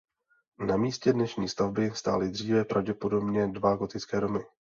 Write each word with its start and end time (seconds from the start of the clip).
Na 0.67 0.77
místě 0.77 1.13
dnešní 1.13 1.49
stavby 1.49 1.91
stály 1.93 2.29
dříve 2.29 2.65
pravděpodobně 2.65 3.47
dva 3.47 3.75
gotické 3.75 4.19
domy. 4.21 4.39